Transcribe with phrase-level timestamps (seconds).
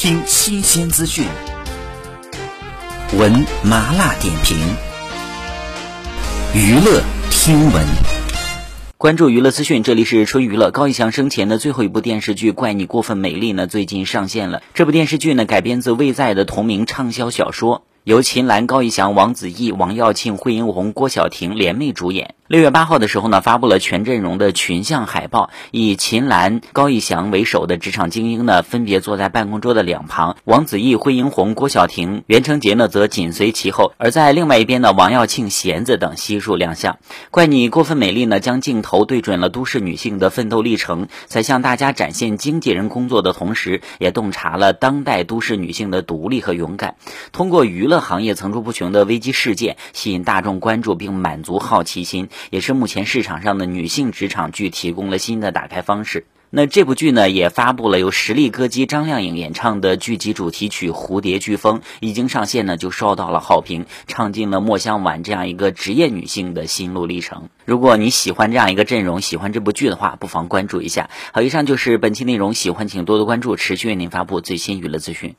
[0.00, 1.26] 听新鲜资讯，
[3.18, 4.56] 闻麻辣点评，
[6.54, 7.02] 娱乐
[7.32, 7.84] 听闻。
[8.96, 10.70] 关注娱乐资讯，这里是春娱乐。
[10.70, 14.62] 高以翔生前的最后一部电视剧《怪你过分美丽》呢，最近上线了。
[14.72, 17.82] 这部电视剧呢，改编自魏在的同名畅销小说。
[18.08, 22.36] 由秦岚、高以翔、王子异、王耀庆、惠英红、郭晓婷联袂主演。
[22.46, 33.92] 六月八号的时候呢，发布了全阵容的群像海报，以秦岚、高以翔为首的职场精英呢，分别坐在办公桌的两旁；王子异、惠英红、郭晓婷、袁成杰呢，则紧随其后。
[33.98, 36.96] 而在另外一边呢，王耀庆、弦子等悉数亮相。
[37.30, 46.94] 怪你过分美丽呢，将镜头对准了都市女性的奋斗历程，在向大家展现经纪人工作的同时，也洞察了当代都市女性的独立和勇敢。
[47.32, 47.97] 通过娱乐。
[48.00, 56.26] 行业层出不穷的危机事件吸引大众关注并满足好奇心，也是目前市场上的女性职场剧提供了新的打开方式。
[56.50, 67.50] 那这部剧呢，也发布了由实力歌姬张靓颖演唱的剧集主题曲《蝴蝶飓风》，一经上线呢就受到了好评，唱尽了莫香婉这样一个职业女性的心路历程。
[67.66, 71.10] 如果你喜欢这样一个阵容，喜欢这部剧的话，不妨关注一下。
[71.34, 75.34] 好，以上就是本期内容，喜欢请多多关注，持续为您发布最新娱乐资讯。